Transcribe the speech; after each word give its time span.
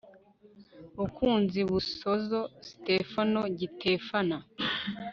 BukunziBusozo 0.97 2.39
Stefano 2.69 3.41
Gitefana 3.59 4.37